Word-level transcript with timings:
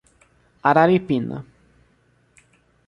Araripina 0.69 1.37